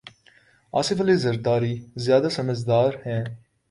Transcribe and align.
آصف 0.73 1.01
علی 1.01 1.15
زرداری 1.15 1.85
زیادہ 1.95 2.27
سمجھدار 2.31 2.93
ہیں۔ 3.05 3.23